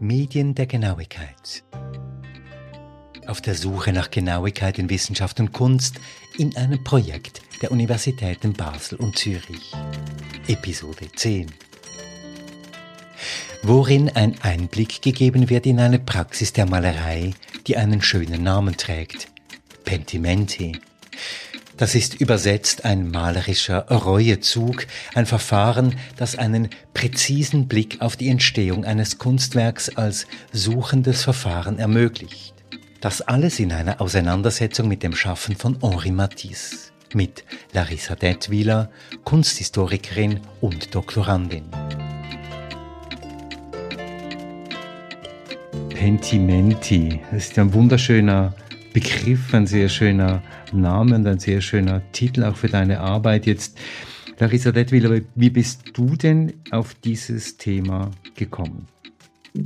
[0.00, 1.62] Medien der Genauigkeit.
[3.26, 6.00] Auf der Suche nach Genauigkeit in Wissenschaft und Kunst
[6.38, 9.74] in einem Projekt der Universitäten Basel und Zürich.
[10.48, 11.52] Episode 10.
[13.62, 17.34] Worin ein Einblick gegeben wird in eine Praxis der Malerei,
[17.66, 19.28] die einen schönen Namen trägt.
[19.84, 20.80] Pentimenti.
[21.80, 28.84] Das ist übersetzt ein malerischer Reuezug, ein Verfahren, das einen präzisen Blick auf die Entstehung
[28.84, 32.52] eines Kunstwerks als suchendes Verfahren ermöglicht.
[33.00, 38.90] Das alles in einer Auseinandersetzung mit dem Schaffen von Henri Matisse, mit Larissa Detwiler,
[39.24, 41.64] Kunsthistorikerin und Doktorandin.
[45.88, 48.54] Pentimenti, das ist ein wunderschöner
[48.92, 50.42] Begriff, ein sehr schöner
[50.78, 53.46] Name und ein sehr schöner Titel auch für deine Arbeit.
[53.46, 53.78] Jetzt,
[54.38, 58.86] Larissa Detwiller, wie bist du denn auf dieses Thema gekommen?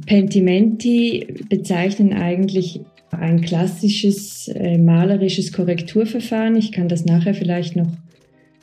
[0.07, 6.57] Pentimenti bezeichnen eigentlich ein klassisches äh, malerisches Korrekturverfahren.
[6.57, 7.89] Ich kann das nachher vielleicht noch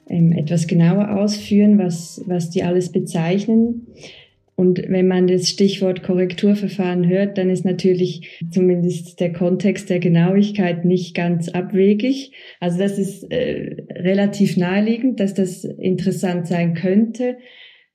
[0.07, 3.87] ähm, etwas genauer ausführen, was, was die alles bezeichnen.
[4.61, 10.85] Und wenn man das Stichwort Korrekturverfahren hört, dann ist natürlich zumindest der Kontext der Genauigkeit
[10.85, 12.31] nicht ganz abwegig.
[12.59, 17.37] Also das ist äh, relativ naheliegend, dass das interessant sein könnte.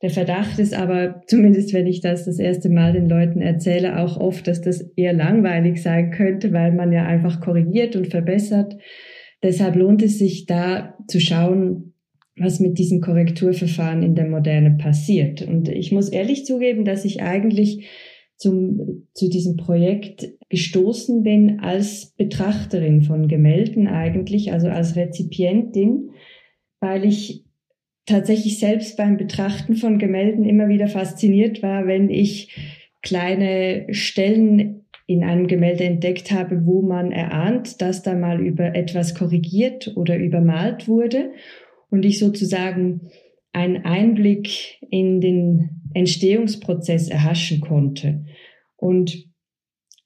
[0.03, 4.17] Der Verdacht ist aber, zumindest wenn ich das das erste Mal den Leuten erzähle, auch
[4.17, 8.75] oft, dass das eher langweilig sein könnte, weil man ja einfach korrigiert und verbessert.
[9.41, 11.93] Deshalb lohnt es sich da zu schauen,
[12.39, 15.43] was mit diesem Korrekturverfahren in der Moderne passiert.
[15.43, 17.89] Und ich muss ehrlich zugeben, dass ich eigentlich
[18.37, 26.11] zum, zu diesem Projekt gestoßen bin als Betrachterin von Gemälden eigentlich, also als Rezipientin,
[26.81, 27.45] weil ich
[28.05, 32.55] tatsächlich selbst beim Betrachten von Gemälden immer wieder fasziniert war, wenn ich
[33.03, 39.15] kleine Stellen in einem Gemälde entdeckt habe, wo man erahnt, dass da mal über etwas
[39.15, 41.31] korrigiert oder übermalt wurde
[41.91, 43.11] und ich sozusagen
[43.53, 48.27] einen Einblick in den Entstehungsprozess erhaschen konnte.
[48.77, 49.27] Und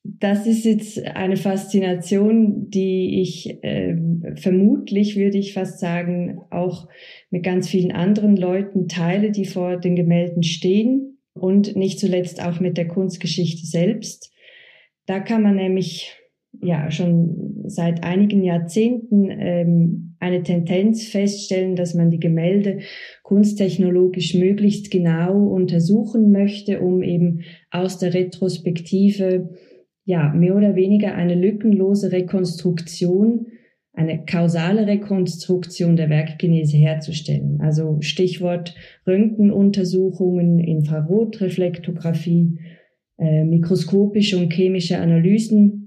[0.02, 3.96] das ist jetzt eine Faszination, die ich äh,
[4.36, 6.88] vermutlich, würde ich fast sagen, auch
[7.30, 12.60] mit ganz vielen anderen Leuten teile, die vor den Gemälden stehen und nicht zuletzt auch
[12.60, 14.32] mit der Kunstgeschichte selbst.
[15.06, 16.16] Da kann man nämlich
[16.60, 22.80] ja schon seit einigen Jahrzehnten ähm, eine Tendenz feststellen, dass man die Gemälde
[23.22, 27.40] kunsttechnologisch möglichst genau untersuchen möchte, um eben
[27.70, 29.50] aus der Retrospektive
[30.04, 33.46] ja mehr oder weniger eine lückenlose Rekonstruktion,
[33.92, 37.60] eine kausale Rekonstruktion der Werkgenese herzustellen.
[37.60, 38.74] Also Stichwort
[39.06, 42.58] Röntgenuntersuchungen, Infrarotreflektographie,
[43.18, 45.79] äh, mikroskopische und chemische Analysen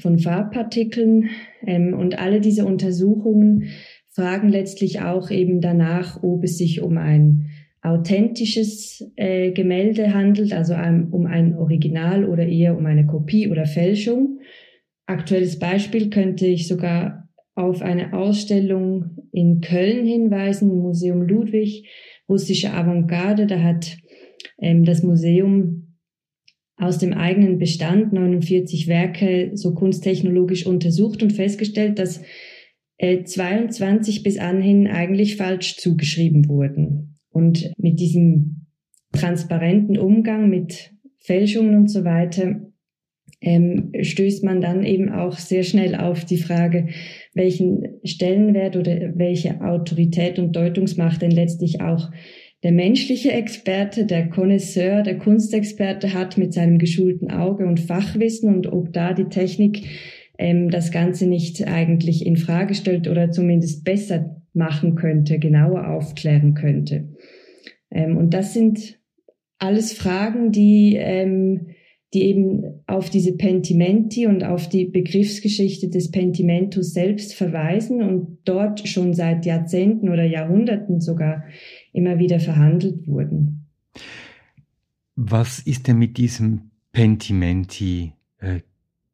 [0.00, 1.30] von Farbpartikeln.
[1.66, 3.70] Ähm, und alle diese Untersuchungen
[4.08, 7.50] fragen letztlich auch eben danach, ob es sich um ein
[7.82, 13.66] authentisches äh, Gemälde handelt, also um, um ein Original oder eher um eine Kopie oder
[13.66, 14.40] Fälschung.
[15.06, 21.88] Aktuelles Beispiel könnte ich sogar auf eine Ausstellung in Köln hinweisen, Museum Ludwig,
[22.28, 23.46] russische Avantgarde.
[23.46, 23.96] Da hat
[24.60, 25.87] ähm, das Museum
[26.78, 32.22] aus dem eigenen Bestand 49 Werke so kunsttechnologisch untersucht und festgestellt, dass
[32.98, 37.18] äh, 22 bis anhin eigentlich falsch zugeschrieben wurden.
[37.30, 38.66] Und mit diesem
[39.12, 42.60] transparenten Umgang mit Fälschungen und so weiter
[43.40, 46.88] ähm, stößt man dann eben auch sehr schnell auf die Frage,
[47.34, 52.10] welchen Stellenwert oder welche Autorität und Deutungsmacht denn letztlich auch
[52.62, 58.72] der menschliche Experte, der Connoisseur, der Kunstexperte hat mit seinem geschulten Auge und Fachwissen und
[58.72, 59.86] ob da die Technik
[60.38, 66.54] ähm, das Ganze nicht eigentlich in Frage stellt oder zumindest besser machen könnte, genauer aufklären
[66.54, 67.08] könnte.
[67.90, 68.98] Ähm, und das sind
[69.58, 71.68] alles Fragen, die, ähm,
[72.14, 78.88] die eben auf diese Pentimenti und auf die Begriffsgeschichte des Pentimentus selbst verweisen und dort
[78.88, 81.44] schon seit Jahrzehnten oder Jahrhunderten sogar
[81.98, 83.66] immer wieder verhandelt wurden.
[85.16, 88.60] Was ist denn mit diesem Pentimenti äh,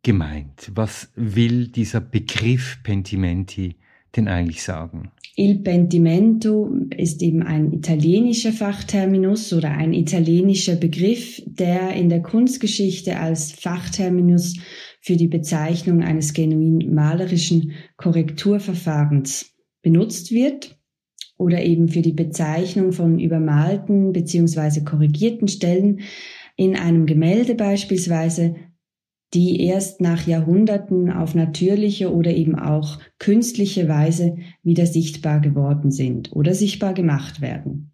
[0.03, 0.71] gemeint?
[0.75, 3.77] Was will dieser Begriff Pentimenti
[4.15, 5.11] denn eigentlich sagen?
[5.37, 13.19] Il Pentimento ist eben ein italienischer Fachterminus oder ein italienischer Begriff, der in der Kunstgeschichte
[13.19, 14.59] als Fachterminus
[15.01, 20.79] für die Bezeichnung eines genuin malerischen Korrekturverfahrens benutzt wird
[21.37, 26.01] oder eben für die Bezeichnung von übermalten beziehungsweise korrigierten Stellen,
[26.57, 28.55] in einem Gemälde beispielsweise,
[29.35, 36.33] die erst nach Jahrhunderten auf natürliche oder eben auch künstliche Weise wieder sichtbar geworden sind
[36.33, 37.93] oder sichtbar gemacht werden.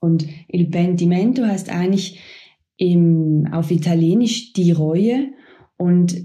[0.00, 2.20] Und il pentimento heißt eigentlich
[2.76, 5.28] im, auf Italienisch die Reue
[5.76, 6.16] und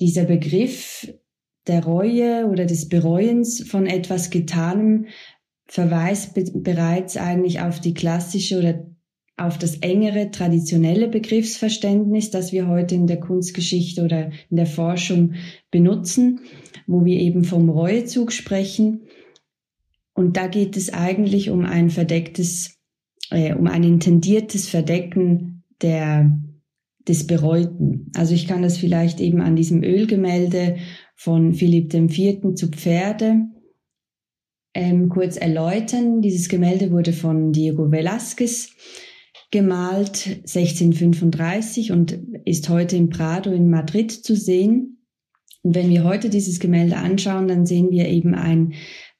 [0.00, 1.12] dieser Begriff
[1.68, 5.06] der Reue oder des Bereuens von etwas Getanem
[5.66, 8.86] verweist be bereits eigentlich auf die klassische oder
[9.36, 15.34] auf das engere traditionelle Begriffsverständnis, das wir heute in der Kunstgeschichte oder in der Forschung
[15.70, 16.40] benutzen,
[16.86, 19.02] wo wir eben vom Reuezug sprechen.
[20.12, 22.78] Und da geht es eigentlich um ein verdecktes,
[23.30, 26.36] äh, um ein intendiertes Verdecken der,
[27.06, 28.10] des Bereuten.
[28.16, 30.78] Also ich kann das vielleicht eben an diesem Ölgemälde
[31.18, 32.54] von Philipp IV.
[32.54, 33.48] zu Pferde
[34.72, 36.22] ähm, kurz erläutern.
[36.22, 38.70] Dieses Gemälde wurde von Diego Velázquez
[39.50, 45.04] gemalt 1635 und ist heute im Prado in Madrid zu sehen.
[45.62, 48.74] Und wenn wir heute dieses Gemälde anschauen, dann sehen wir eben ein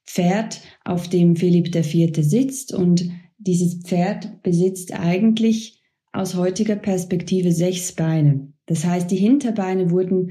[0.06, 2.12] Pferd, auf dem Philipp IV.
[2.20, 8.52] sitzt und dieses Pferd besitzt eigentlich aus heutiger Perspektive sechs Beine.
[8.66, 10.30] Das heißt, die Hinterbeine wurden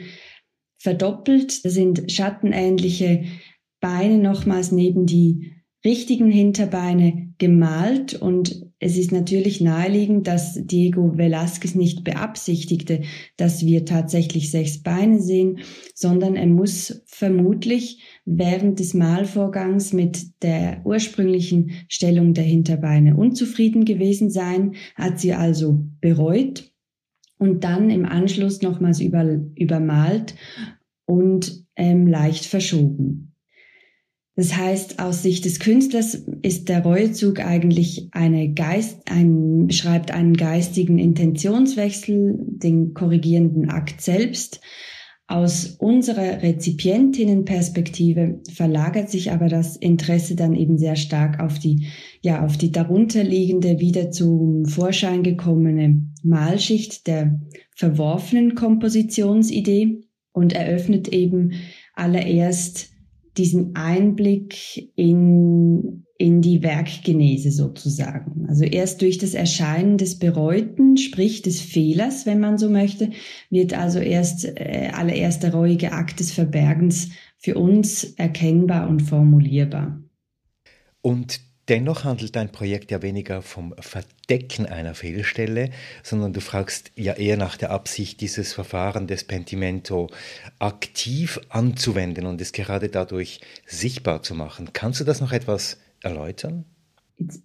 [0.77, 1.65] verdoppelt.
[1.65, 3.25] Das sind schattenähnliche
[3.79, 5.53] Beine nochmals neben die
[5.85, 13.01] richtigen Hinterbeine gemalt und es ist natürlich naheliegend, dass Diego Velázquez nicht beabsichtigte,
[13.37, 15.59] dass wir tatsächlich sechs Beine sehen,
[15.95, 24.29] sondern er muss vermutlich während des Malvorgangs mit der ursprünglichen Stellung der Hinterbeine unzufrieden gewesen
[24.29, 26.71] sein, hat sie also bereut
[27.37, 29.23] und dann im Anschluss nochmals über,
[29.55, 30.35] übermalt
[31.05, 33.33] und ähm, leicht verschoben.
[34.37, 36.13] Das heißt, aus Sicht des Künstlers
[36.43, 44.61] ist der Reuezug eigentlich eine Geist, ein, beschreibt einen geistigen Intentionswechsel, den korrigierenden Akt selbst.
[45.29, 51.87] Aus unserer Rezipientinnenperspektive verlagert sich aber das Interesse dann eben sehr stark auf die,
[52.21, 57.41] ja, auf die darunterliegende, wieder zum Vorschein gekommene Malschicht der
[57.75, 59.99] verworfenen Kompositionsidee
[60.31, 61.51] und eröffnet eben
[61.93, 62.91] allererst
[63.37, 68.45] diesen Einblick in, in die Werkgenese sozusagen.
[68.47, 73.11] Also erst durch das Erscheinen des Bereuten, sprich des Fehlers, wenn man so möchte,
[73.49, 80.01] wird also erst äh, allererst reuige Akt des Verbergens für uns erkennbar und formulierbar.
[81.01, 85.71] Und Dennoch handelt dein Projekt ja weniger vom Verdecken einer Fehlstelle,
[86.01, 90.09] sondern du fragst ja eher nach der Absicht, dieses Verfahren des Pentimento
[90.59, 94.69] aktiv anzuwenden und es gerade dadurch sichtbar zu machen.
[94.71, 96.65] Kannst du das noch etwas erläutern?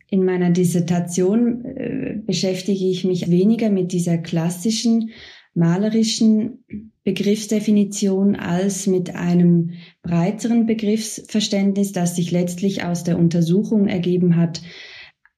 [0.08, 5.10] In meiner Dissertation äh, beschäftige ich mich weniger mit dieser klassischen
[5.54, 6.64] malerischen
[7.04, 9.72] Begriffsdefinition als mit einem
[10.02, 14.62] breiteren Begriffsverständnis, das sich letztlich aus der Untersuchung ergeben hat,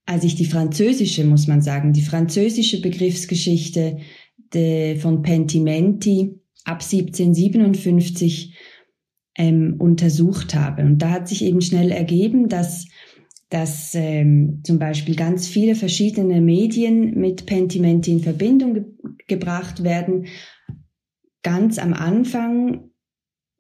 [0.07, 3.99] als ich die französische, muss man sagen, die französische Begriffsgeschichte
[4.53, 8.55] de, von Pentimenti ab 1757
[9.37, 10.83] ähm, untersucht habe.
[10.83, 12.87] Und da hat sich eben schnell ergeben, dass
[13.55, 18.85] dass ähm, zum Beispiel ganz viele verschiedene Medien mit Pentimenti in Verbindung ge
[19.29, 20.27] gebracht werden.
[21.45, 22.91] Ganz am Anfang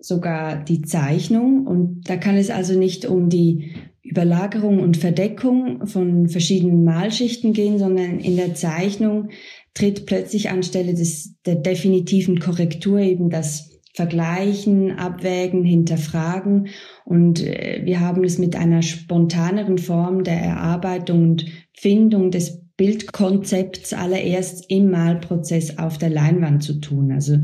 [0.00, 6.28] sogar die Zeichnung und da kann es also nicht um die Überlagerung und Verdeckung von
[6.28, 9.28] verschiedenen Malschichten gehen, sondern in der Zeichnung
[9.74, 16.68] tritt plötzlich anstelle des, der definitiven Korrektur eben das Vergleichen, Abwägen, Hinterfragen.
[17.04, 23.92] Und äh, wir haben es mit einer spontaneren Form der Erarbeitung und Findung des Bildkonzepts
[23.92, 27.12] allererst im Malprozess auf der Leinwand zu tun.
[27.12, 27.38] Also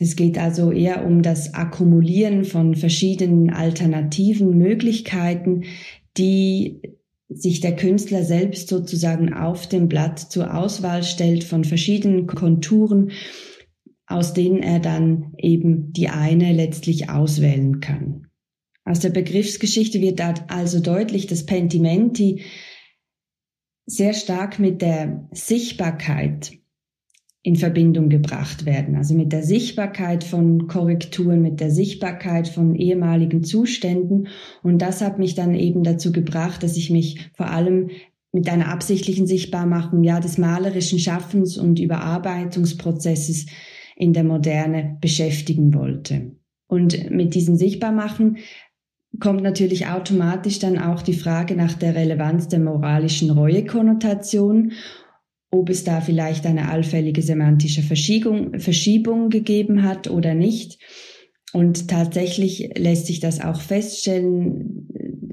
[0.00, 5.62] es geht also eher um das Akkumulieren von verschiedenen alternativen Möglichkeiten,
[6.16, 6.80] die
[7.28, 13.12] sich der Künstler selbst sozusagen auf dem Blatt zur Auswahl stellt von verschiedenen Konturen
[14.06, 18.28] aus denen er dann eben die eine letztlich auswählen kann.
[18.84, 22.42] Aus der Begriffsgeschichte wird also deutlich, dass Pentimenti
[23.84, 26.52] sehr stark mit der Sichtbarkeit
[27.42, 33.44] in Verbindung gebracht werden, also mit der Sichtbarkeit von Korrekturen, mit der Sichtbarkeit von ehemaligen
[33.44, 34.26] Zuständen.
[34.64, 37.90] Und das hat mich dann eben dazu gebracht, dass ich mich vor allem
[38.32, 43.46] mit einer absichtlichen Sichtbarmachung ja des malerischen Schaffens und Überarbeitungsprozesses
[43.96, 46.36] in der Moderne beschäftigen wollte.
[46.68, 48.38] Und mit diesem Sichtbarmachen
[49.18, 54.72] kommt natürlich automatisch dann auch die Frage nach der Relevanz der moralischen Reuekonnotation.
[55.52, 60.78] ob es da vielleicht eine allfällige semantische Verschiebung, Verschiebung gegeben hat oder nicht.
[61.52, 64.88] Und tatsächlich lässt sich das auch feststellen.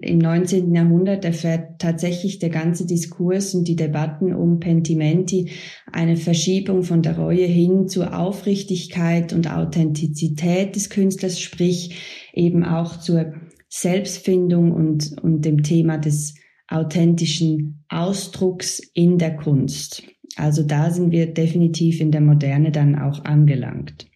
[0.05, 0.75] Im 19.
[0.75, 5.51] Jahrhundert erfährt tatsächlich der ganze Diskurs und die Debatten um Pentimenti
[5.91, 12.99] eine Verschiebung von der Reue hin zur Aufrichtigkeit und Authentizität des Künstlers, sprich eben auch
[12.99, 13.33] zur
[13.69, 16.35] Selbstfindung und, und dem Thema des
[16.67, 20.03] authentischen Ausdrucks in der Kunst.
[20.35, 24.07] Also da sind wir definitiv in der Moderne dann auch angelangt.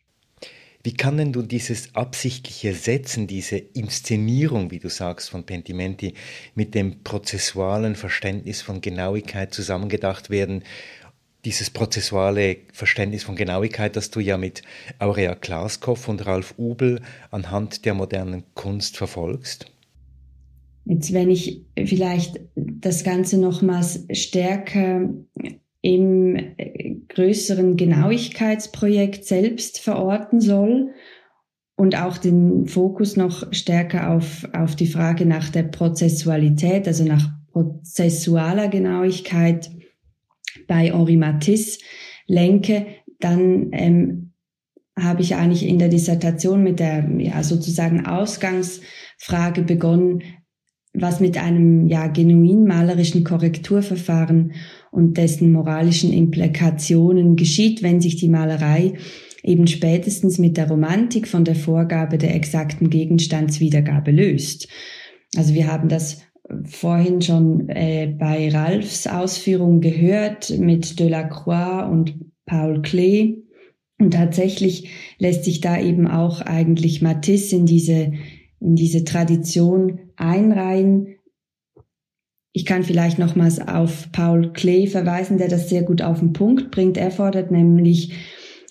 [0.87, 6.13] Wie kann denn du dieses absichtliche Setzen, diese Inszenierung, wie du sagst, von Pentimenti
[6.55, 10.63] mit dem prozessualen Verständnis von Genauigkeit zusammengedacht werden?
[11.43, 14.61] Dieses prozessuale Verständnis von Genauigkeit, das du ja mit
[14.97, 17.01] Aurea Glaskopf und Ralf Ubel
[17.31, 19.69] anhand der modernen Kunst verfolgst?
[20.85, 25.09] Jetzt, wenn ich vielleicht das Ganze nochmals stärker
[25.87, 30.89] im äh, größeren Genauigkeitsprojekt selbst verorten soll
[31.77, 37.29] und auch den Fokus noch stärker auf, auf die Frage nach der Prozessualität, also nach
[37.53, 39.71] prozessualer Genauigkeit
[40.67, 41.79] bei Henri Matisse
[42.25, 42.87] lenke,
[43.21, 44.33] dann ähm,
[44.99, 50.21] habe ich eigentlich in der Dissertation mit der ja, sozusagen Ausgangsfrage begonnen,
[50.93, 54.51] was mit einem ja genuin malerischen Korrekturverfahren
[54.91, 58.93] und dessen moralischen Implikationen geschieht, wenn sich die Malerei
[59.43, 64.67] eben spätestens mit der Romantik von der Vorgabe der exakten Gegenstandswiedergabe löst.
[65.35, 66.21] Also wir haben das
[66.63, 72.15] vorhin schon äh, bei Ralfs Ausführungen gehört mit Delacroix und
[72.45, 73.43] Paul Klee.
[73.99, 78.13] Und tatsächlich lässt sich da eben auch eigentlich Matisse in diese,
[78.59, 81.16] in diese Tradition einreihen.
[82.57, 86.71] Ich kann vielleicht nochmals auf Paul Klee verweisen, der das sehr gut auf den Punkt
[86.71, 86.97] bringt.
[86.97, 88.13] Er fordert nämlich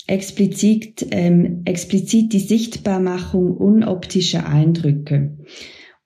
[0.08, 5.38] explizit, ähm, explizit die Sichtbarmachung unoptischer Eindrücke.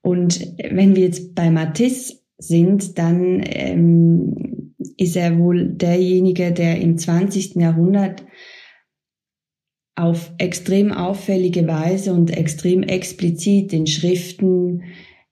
[0.03, 6.99] Und wenn wir jetzt bei Matisse sind, dann ähm, ist er wohl derjenige, der im
[6.99, 7.55] 20.
[7.55, 8.23] Jahrhundert
[9.95, 14.83] auf extrem auffällige Weise und extrem explizit in Schriften,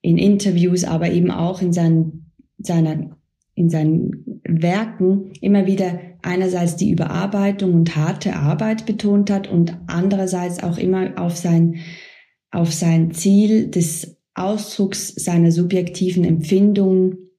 [0.02, 2.19] in Interviews, aber eben auch in seinen,
[2.60, 3.18] seiner,
[3.56, 10.62] in seinen Werken immer wieder einerseits die Überarbeitung und harte Arbeit betont hat und andererseits
[10.62, 11.78] auch immer auf sein,
[12.52, 17.30] auf sein Ziel des Ausdrucks seiner subjektiven Empfindungen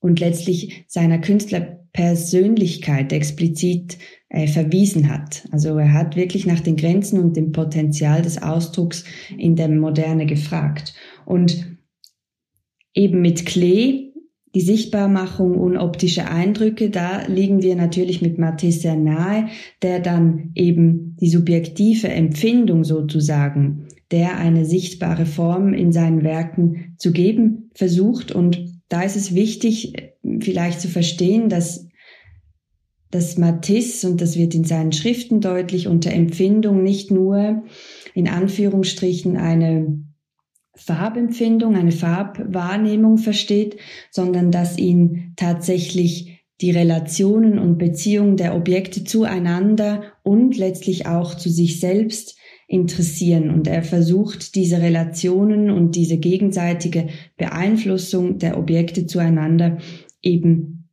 [0.00, 3.98] und letztlich seiner Künstlerpersönlichkeit explizit
[4.28, 5.48] äh, verwiesen hat.
[5.50, 9.04] Also er hat wirklich nach den Grenzen und dem Potenzial des Ausdrucks
[9.36, 10.94] in der Moderne gefragt.
[11.24, 11.78] Und
[12.94, 14.07] eben mit Klee,
[14.58, 19.46] die Sichtbarmachung unoptischer Eindrücke, da liegen wir natürlich mit Matisse sehr nahe,
[19.82, 27.12] der dann eben die subjektive Empfindung sozusagen, der eine sichtbare Form in seinen Werken zu
[27.12, 28.32] geben versucht.
[28.32, 29.92] Und da ist es wichtig,
[30.40, 31.86] vielleicht zu verstehen, dass
[33.12, 37.62] dass Matisse, und das wird in seinen Schriften deutlich, unter Empfindung nicht nur
[38.12, 40.02] in Anführungsstrichen eine
[40.78, 43.76] Farbempfindung, eine Farbwahrnehmung versteht,
[44.10, 51.50] sondern dass ihn tatsächlich die Relationen und Beziehungen der Objekte zueinander und letztlich auch zu
[51.50, 53.50] sich selbst interessieren.
[53.50, 59.78] Und er versucht, diese Relationen und diese gegenseitige Beeinflussung der Objekte zueinander
[60.22, 60.90] eben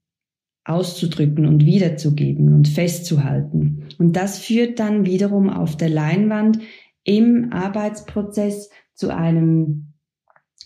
[0.63, 3.87] auszudrücken und wiederzugeben und festzuhalten.
[3.99, 6.59] Und das führt dann wiederum auf der Leinwand
[7.03, 9.93] im Arbeitsprozess zu einem,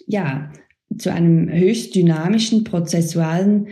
[0.08, 0.52] ja,
[0.98, 3.68] zu einem höchst dynamischen, prozessualen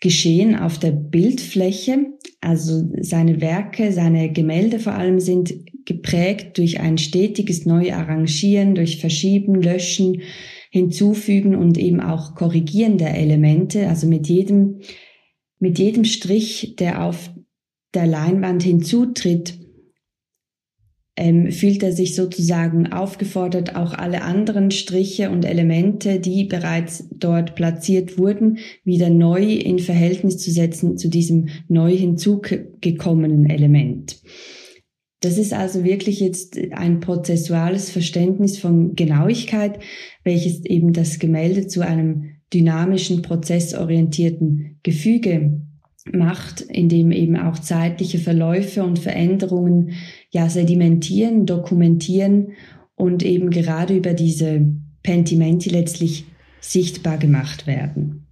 [0.00, 2.06] Geschehen auf der Bildfläche.
[2.40, 5.54] Also seine Werke, seine Gemälde vor allem sind
[5.84, 10.22] geprägt durch ein stetiges Neuarrangieren, durch Verschieben, Löschen,
[10.70, 13.88] Hinzufügen und eben auch Korrigieren der Elemente.
[13.88, 14.80] Also mit jedem,
[15.58, 17.30] mit jedem Strich, der auf
[17.94, 19.65] der Leinwand hinzutritt,
[21.16, 27.54] ähm, fühlt er sich sozusagen aufgefordert, auch alle anderen Striche und Elemente, die bereits dort
[27.54, 34.20] platziert wurden, wieder neu in Verhältnis zu setzen zu diesem neu hinzugekommenen Element.
[35.20, 39.78] Das ist also wirklich jetzt ein prozessuales Verständnis von Genauigkeit,
[40.22, 45.62] welches eben das Gemälde zu einem dynamischen, prozessorientierten Gefüge
[46.14, 49.92] macht, in dem eben auch zeitliche Verläufe und Veränderungen
[50.30, 52.52] ja sedimentieren, dokumentieren
[52.94, 54.66] und eben gerade über diese
[55.02, 56.26] Pentimenti letztlich
[56.60, 58.26] sichtbar gemacht werden.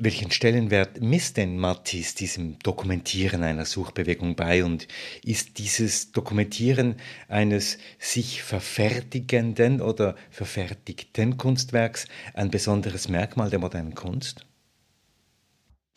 [0.00, 4.86] Welchen Stellenwert misst denn Mattis diesem Dokumentieren einer Suchbewegung bei und
[5.24, 6.94] ist dieses Dokumentieren
[7.26, 14.47] eines sich verfertigenden oder verfertigten Kunstwerks ein besonderes Merkmal der modernen Kunst?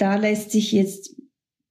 [0.02, 1.16] Da lässt sich jetzt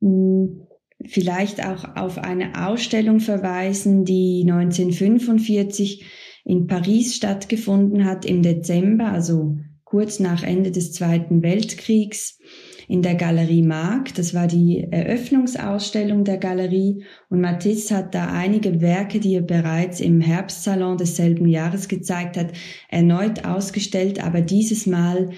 [0.00, 0.68] hm,
[1.04, 6.04] vielleicht auch auf eine Ausstellung verweisen, die 1945
[6.44, 12.38] in Paris stattgefunden hat im Dezember, also kurz nach Ende des Zweiten Weltkriegs
[12.86, 14.14] in der Galerie Mark.
[14.14, 19.98] Das war die Eröffnungsausstellung der Galerie und Matisse hat da einige Werke, die er bereits
[19.98, 22.52] im Herbstsalon desselben Jahres gezeigt hat,
[22.88, 25.30] erneut ausgestellt, aber dieses Mal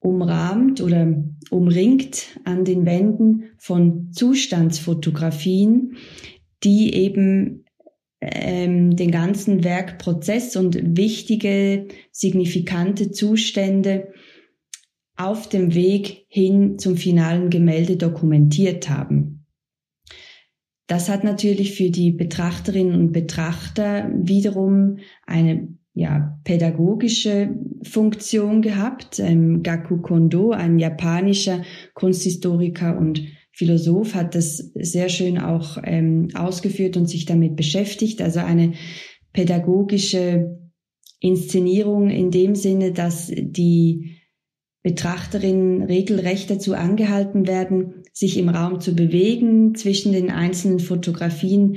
[0.00, 1.14] umrahmt oder
[1.50, 5.96] umringt an den Wänden von Zustandsfotografien,
[6.64, 7.64] die eben
[8.20, 14.12] ähm, den ganzen Werkprozess und wichtige, signifikante Zustände
[15.16, 19.46] auf dem Weg hin zum finalen Gemälde dokumentiert haben.
[20.86, 29.18] Das hat natürlich für die Betrachterinnen und Betrachter wiederum eine ja, pädagogische Funktion gehabt.
[29.18, 31.62] Ähm, Gaku Kondo, ein japanischer
[31.94, 38.22] Kunsthistoriker und Philosoph hat das sehr schön auch ähm, ausgeführt und sich damit beschäftigt.
[38.22, 38.72] Also eine
[39.32, 40.58] pädagogische
[41.20, 44.16] Inszenierung in dem Sinne, dass die
[44.82, 51.76] Betrachterinnen regelrecht dazu angehalten werden, sich im Raum zu bewegen, zwischen den einzelnen Fotografien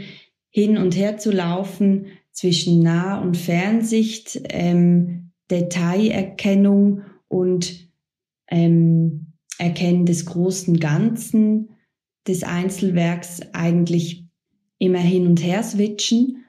[0.49, 7.89] hin und her zu laufen, zwischen Nah- und Fernsicht, ähm, Detailerkennung und
[8.49, 11.69] ähm, Erkennen des großen Ganzen
[12.27, 14.25] des Einzelwerks eigentlich
[14.79, 16.43] immer hin und her switchen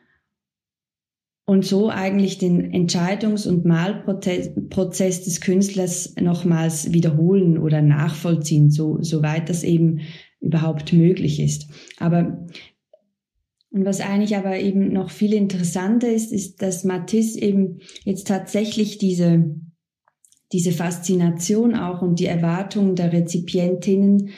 [1.46, 9.50] und so eigentlich den Entscheidungs- und Malprozess des Künstlers nochmals wiederholen oder nachvollziehen, so, soweit
[9.50, 10.00] das eben
[10.40, 11.68] überhaupt möglich ist.
[11.98, 12.46] Aber
[13.74, 18.98] und was eigentlich aber eben noch viel interessanter ist, ist, dass Matisse eben jetzt tatsächlich
[18.98, 19.56] diese,
[20.52, 24.30] diese Faszination auch und die Erwartungen der Rezipientinnen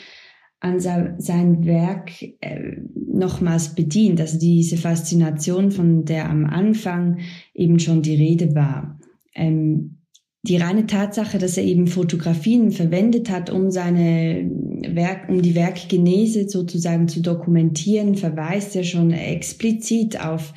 [0.58, 4.22] an sein Werk äh, nochmals bedient.
[4.22, 7.18] Also diese Faszination, von der am Anfang
[7.52, 8.98] eben schon die Rede war.
[9.34, 9.98] Ähm,
[10.44, 14.50] die reine Tatsache, dass er eben Fotografien verwendet hat, um seine
[14.94, 20.54] Werk, um die Werkgenese sozusagen zu dokumentieren, verweist ja schon explizit auf,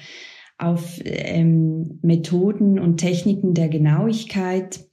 [0.57, 4.89] auf ähm, Methoden und Techniken der Genauigkeit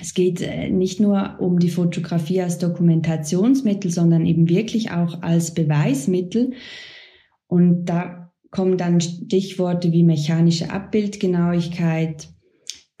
[0.00, 5.52] es geht äh, nicht nur um die Fotografie als Dokumentationsmittel, sondern eben wirklich auch als
[5.52, 6.52] Beweismittel.
[7.46, 12.28] Und da kommen dann Stichworte wie mechanische Abbildgenauigkeit,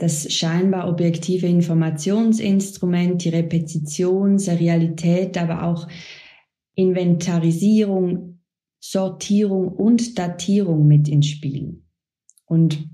[0.02, 5.86] das scheinbar objektive Informationsinstrument, die Repetition, Serialität, aber auch
[6.74, 8.40] Inventarisierung,
[8.80, 11.82] Sortierung und Datierung mit ins Spiel.
[12.46, 12.88] Und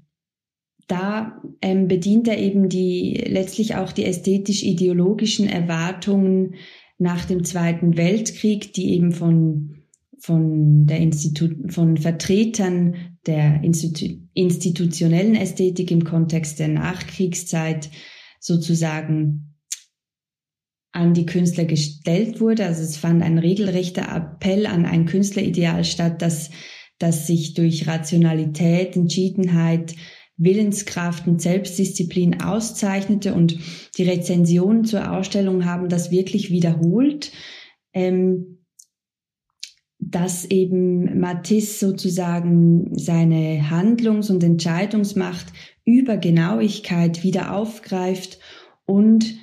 [0.87, 6.57] da ähm, bedient er eben die letztlich auch die ästhetisch-ideologischen Erwartungen
[6.99, 9.75] nach dem Zweiten Weltkrieg, die eben von
[10.21, 17.91] von der Institut von Vertretern der Institu institutionellen Ästhetik im Kontext der Nachkriegszeit
[18.41, 19.55] sozusagen
[20.93, 22.65] an die Künstler gestellt wurde.
[22.65, 26.51] Also es fand ein regelrechter Appell an ein Künstlerideal statt, das,
[26.99, 29.95] das sich durch Rationalität, Entschiedenheit,
[30.37, 33.59] Willenskraft und Selbstdisziplin auszeichnete und
[33.99, 37.33] die Rezensionen zur Ausstellung haben das wirklich wiederholt,
[37.93, 38.58] ähm,
[39.99, 45.47] dass eben Matisse sozusagen seine Handlungs- und Entscheidungsmacht
[45.85, 48.39] über Genauigkeit wieder aufgreift
[48.87, 49.35] und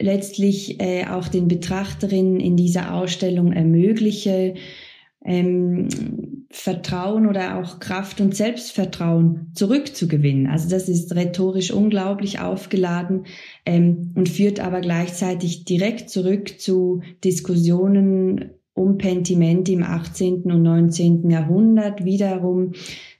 [0.00, 4.54] letztlich äh, auch den Betrachterinnen in dieser Ausstellung ermögliche,
[5.24, 5.88] ähm,
[6.50, 10.46] Vertrauen oder auch Kraft und Selbstvertrauen zurückzugewinnen.
[10.46, 13.24] Also das ist rhetorisch unglaublich aufgeladen
[13.64, 20.42] ähm, und führt aber gleichzeitig direkt zurück zu Diskussionen um Pentiment im 18.
[20.44, 21.30] und 19.
[21.30, 22.72] Jahrhundert, wiederum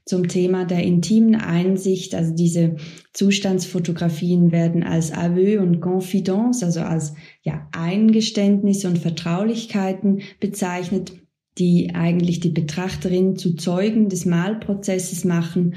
[0.05, 2.14] zum Thema der intimen Einsicht.
[2.14, 2.77] Also diese
[3.12, 11.12] Zustandsfotografien werden als Aveu und Confidence, also als ja, Eingeständnisse und Vertraulichkeiten bezeichnet
[11.59, 15.77] die eigentlich die Betrachterin zu Zeugen des Malprozesses machen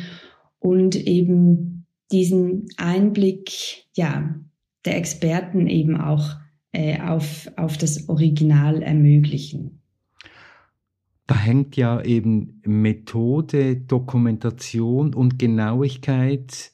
[0.60, 4.36] und eben diesen Einblick, ja,
[4.86, 6.38] der Experten eben auch
[6.78, 9.82] äh, auf, auf das Original ermöglichen.
[11.26, 16.72] Da hängt ja eben Methode, Dokumentation und Genauigkeit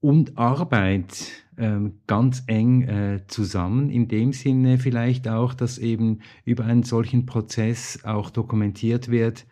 [0.00, 6.64] und Arbeit ähm, ganz eng äh, zusammen, in dem Sinne vielleicht auch, dass eben über
[6.64, 9.46] einen solchen Prozess auch dokumentiert wird,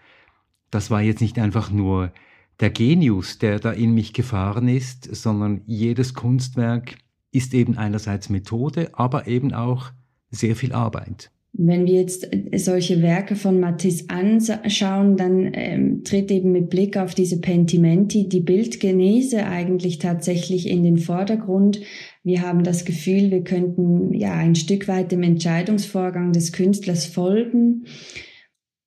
[0.70, 2.10] das war jetzt nicht einfach nur
[2.58, 6.96] der Genius, der da in mich gefahren ist, sondern jedes Kunstwerk
[7.32, 9.92] ist eben einerseits Methode, aber eben auch
[10.30, 11.30] sehr viel Arbeit.
[11.52, 17.12] Wenn wir jetzt solche Werke von Matisse anschauen, dann ähm, tritt eben mit Blick auf
[17.12, 21.80] diese Pentimenti die Bildgenese eigentlich tatsächlich in den Vordergrund.
[22.22, 27.86] Wir haben das Gefühl, wir könnten ja ein Stück weit dem Entscheidungsvorgang des Künstlers folgen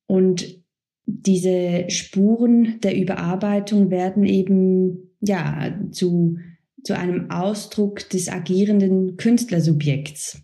[0.06, 0.64] und
[1.06, 6.38] diese Spuren der Überarbeitung werden eben ja zu,
[6.84, 10.42] zu einem Ausdruck des agierenden Künstlersubjekts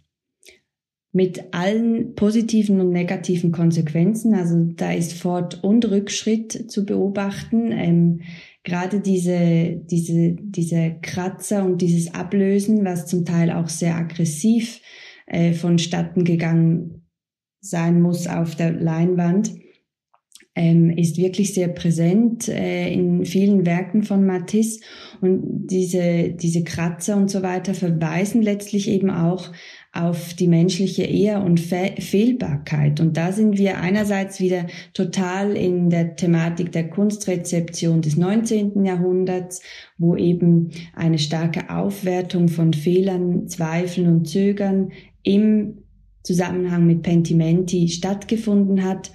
[1.12, 4.34] mit allen positiven und negativen Konsequenzen.
[4.34, 7.72] Also da ist Fort- und Rückschritt zu beobachten.
[7.72, 8.20] Ähm,
[8.62, 14.80] gerade diese, diese, diese Kratzer und dieses Ablösen, was zum Teil auch sehr aggressiv
[15.26, 17.02] äh, vonstatten gegangen
[17.60, 19.52] sein muss auf der Leinwand,
[20.56, 24.80] ähm, ist wirklich sehr präsent äh, in vielen Werken von Matisse.
[25.20, 29.52] Und diese, diese Kratzer und so weiter verweisen letztlich eben auch
[29.92, 33.00] auf die menschliche Ehr- und Fe Fehlbarkeit.
[33.00, 38.84] Und da sind wir einerseits wieder total in der Thematik der Kunstrezeption des 19.
[38.84, 39.62] Jahrhunderts,
[39.98, 45.78] wo eben eine starke Aufwertung von Fehlern, Zweifeln und Zögern im
[46.22, 49.10] Zusammenhang mit Pentimenti stattgefunden hat.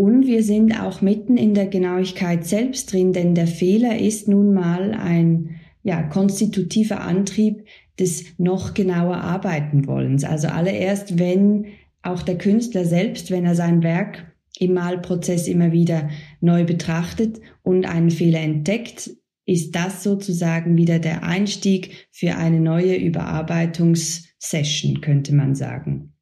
[0.00, 4.54] Und wir sind auch mitten in der Genauigkeit selbst drin, denn der Fehler ist nun
[4.54, 7.66] mal ein ja, konstitutiver Antrieb
[7.98, 10.24] des noch genauer arbeiten wollens.
[10.24, 11.66] Also allererst, wenn
[12.00, 16.08] auch der Künstler selbst, wenn er sein Werk im Malprozess immer wieder
[16.40, 19.10] neu betrachtet und einen Fehler entdeckt,
[19.44, 26.14] ist das sozusagen wieder der Einstieg für eine neue Überarbeitungssession, könnte man sagen.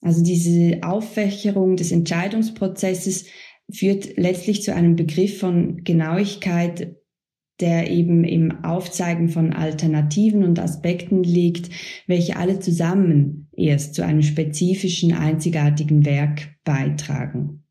[0.00, 3.26] Also diese Auffächerung des Entscheidungsprozesses
[3.70, 6.96] führt letztlich zu einem Begriff von Genauigkeit,
[7.60, 11.70] der eben im Aufzeigen von Alternativen und Aspekten liegt,
[12.06, 17.64] welche alle zusammen erst zu einem spezifischen, einzigartigen Werk beitragen.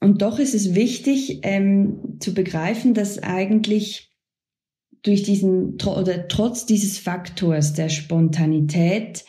[0.00, 4.12] Und doch ist es wichtig ähm, zu begreifen, dass eigentlich
[5.02, 9.24] durch diesen oder trotz dieses Faktors der Spontanität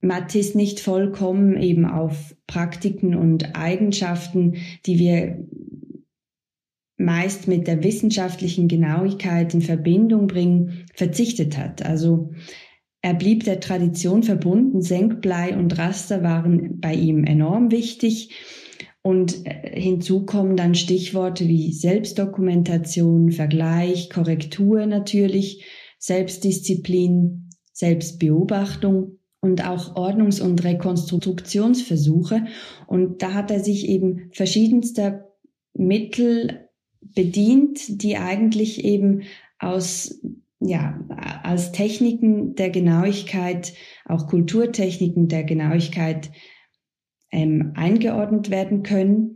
[0.00, 5.46] Matisse nicht vollkommen eben auf Praktiken und Eigenschaften, die wir
[6.98, 11.84] meist mit der wissenschaftlichen Genauigkeit in Verbindung bringen, verzichtet hat.
[11.84, 12.32] Also
[13.02, 18.34] er blieb der Tradition verbunden, Senkblei und Raster waren bei ihm enorm wichtig.
[19.02, 25.64] Und äh, hinzu kommen dann Stichworte wie Selbstdokumentation, Vergleich, Korrektur natürlich,
[25.98, 32.46] Selbstdisziplin, Selbstbeobachtung und auch Ordnungs- und Rekonstruktionsversuche.
[32.86, 35.32] Und da hat er sich eben verschiedenster
[35.74, 36.68] Mittel
[37.00, 39.22] bedient, die eigentlich eben
[39.58, 40.20] aus
[40.60, 40.98] ja,
[41.42, 43.74] als Techniken der Genauigkeit,
[44.06, 46.30] auch Kulturtechniken der Genauigkeit
[47.30, 49.35] ähm, eingeordnet werden können.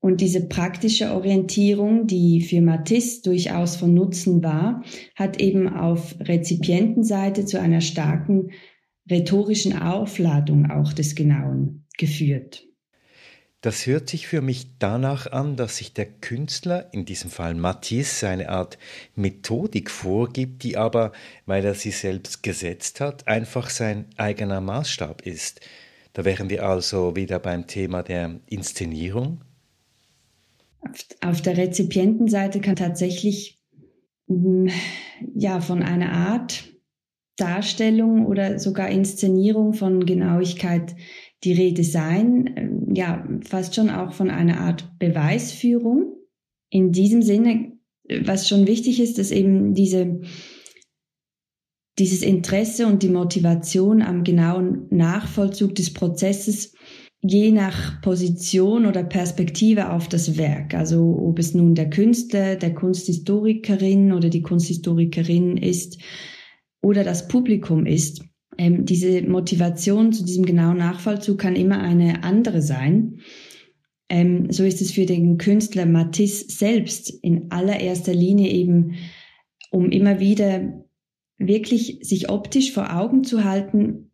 [0.00, 4.82] Und diese praktische Orientierung, die für Matisse durchaus von Nutzen war,
[5.14, 8.50] hat eben auf Rezipientenseite zu einer starken
[9.10, 12.66] rhetorischen Aufladung auch des Genauen geführt.
[13.60, 18.26] Das hört sich für mich danach an, dass sich der Künstler, in diesem Fall Matisse,
[18.26, 18.78] eine Art
[19.16, 21.12] Methodik vorgibt, die aber,
[21.44, 25.60] weil er sie selbst gesetzt hat, einfach sein eigener Maßstab ist.
[26.14, 29.42] Da wären wir also wieder beim Thema der Inszenierung.
[31.20, 33.60] Auf der Rezipientenseite kann tatsächlich
[34.26, 34.68] mm,
[35.34, 36.70] ja von einer Art
[37.36, 40.94] Darstellung oder sogar Inszenierung von Genauigkeit
[41.42, 46.16] die Rede sein, ähm, ja, fast schon auch von einer Art Beweisführung.
[46.68, 47.72] In diesem Sinne,
[48.22, 50.20] was schon wichtig ist, dass eben diese,
[51.98, 56.74] dieses Interesse und die Motivation am genauen Nachvollzug des Prozesses
[57.22, 60.74] je nach Position oder Perspektive auf das Werk.
[60.74, 65.98] Also ob es nun der Künstler, der Kunsthistorikerin oder die Kunsthistorikerin ist
[66.80, 68.24] oder das Publikum ist,
[68.56, 73.20] ähm, diese Motivation zu diesem genauen Nachvollzug kann immer eine andere sein.
[74.08, 78.94] Ähm, so ist es für den Künstler Matisse selbst in allererster Linie eben,
[79.70, 80.84] um immer wieder
[81.38, 84.09] wirklich sich optisch vor Augen zu halten,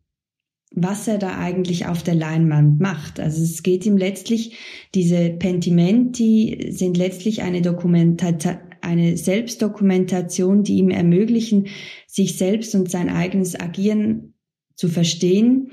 [0.77, 3.19] was er da eigentlich auf der Leinwand macht.
[3.19, 4.57] Also es geht ihm letztlich,
[4.95, 8.37] diese Pentimenti sind letztlich eine, Dokumenta
[8.83, 11.69] eine Selbstdokumentation, die ihm ermöglichen,
[12.07, 14.35] sich selbst und sein eigenes Agieren
[14.75, 15.73] zu verstehen,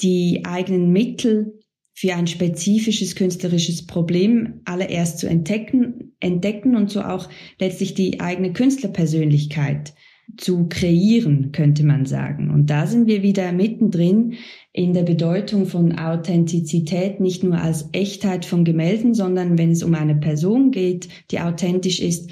[0.00, 1.60] die eigenen Mittel
[1.94, 8.52] für ein spezifisches künstlerisches Problem allererst zu entdecken, entdecken und so auch letztlich die eigene
[8.52, 9.94] Künstlerpersönlichkeit
[10.36, 12.50] zu kreieren, könnte man sagen.
[12.50, 14.34] Und da sind wir wieder mittendrin
[14.72, 19.94] in der Bedeutung von Authentizität, nicht nur als Echtheit von Gemälden, sondern wenn es um
[19.94, 22.30] eine Person geht, die authentisch ist,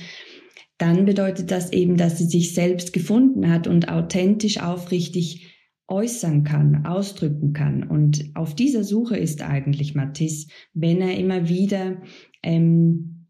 [0.78, 5.52] dann bedeutet das eben, dass sie sich selbst gefunden hat und authentisch, aufrichtig
[5.87, 7.85] äußern kann, ausdrücken kann.
[7.85, 11.98] Und auf dieser Suche ist eigentlich Matisse, wenn er immer wieder
[12.42, 13.26] ähm,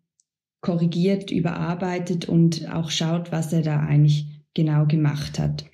[0.63, 5.65] korrigiert, überarbeitet und auch schaut, was er da eigentlich genau gemacht hat.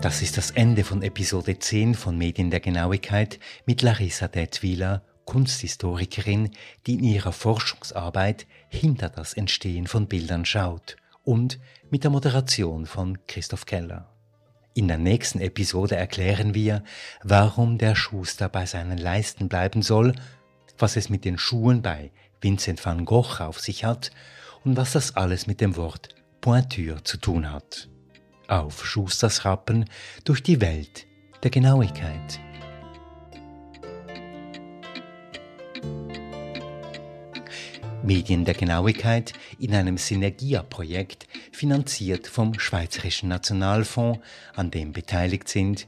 [0.00, 6.52] Das ist das Ende von Episode 10 von Medien der Genauigkeit mit Larissa Detwiler Kunsthistorikerin,
[6.86, 11.58] die in ihrer Forschungsarbeit hinter das Entstehen von Bildern schaut und
[11.90, 14.17] mit der Moderation von Christoph Keller.
[14.78, 16.84] In der nächsten Episode erklären wir,
[17.24, 20.14] warum der Schuster bei seinen Leisten bleiben soll,
[20.78, 24.12] was es mit den Schuhen bei Vincent van Gogh auf sich hat
[24.62, 26.10] und was das alles mit dem Wort
[26.40, 27.88] Pointure zu tun hat.
[28.46, 29.86] Auf Schusters Rappen
[30.22, 31.08] durch die Welt
[31.42, 32.38] der Genauigkeit.
[38.02, 44.20] Medien der Genauigkeit in einem Synergia-Projekt, finanziert vom Schweizerischen Nationalfonds,
[44.54, 45.86] an dem beteiligt sind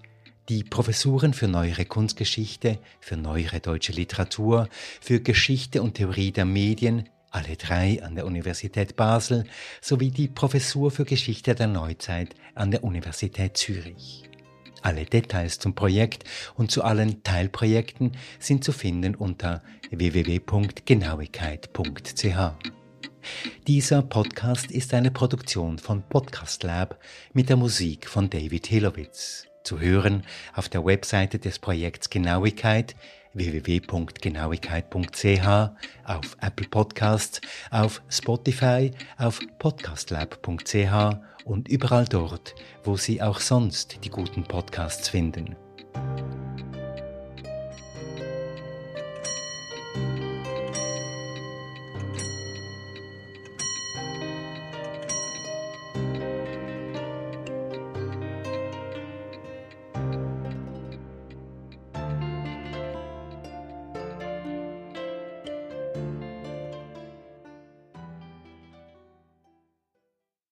[0.49, 4.69] die Professuren für Neuere Kunstgeschichte, für Neuere Deutsche Literatur,
[5.01, 9.45] für Geschichte und Theorie der Medien, alle drei an der Universität Basel,
[9.81, 14.30] sowie die Professur für Geschichte der Neuzeit an der Universität Zürich.
[14.83, 22.71] Alle Details zum Projekt und zu allen Teilprojekten sind zu finden unter www.genauigkeit.ch.
[23.67, 26.99] Dieser Podcast ist eine Produktion von Podcast Lab
[27.33, 29.47] mit der Musik von David Hilowitz.
[29.63, 32.97] Zu hören auf der Webseite des Projekts Genauigkeit
[33.35, 35.47] www.genauigkeit.ch,
[36.05, 37.41] auf Apple Podcasts,
[37.71, 45.57] auf Spotify, auf podcastlab.ch und überall dort, wo Sie auch sonst die guten Podcasts finden.